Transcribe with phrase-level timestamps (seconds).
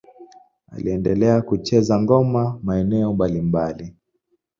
[0.71, 3.95] Aliendelea kucheza ngoma maeneo mbalimbali.